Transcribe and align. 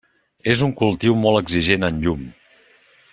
És 0.53 0.63
un 0.67 0.71
cultiu 0.79 1.19
molt 1.25 1.43
exigent 1.43 1.89
en 1.91 2.03
llum. 2.07 2.25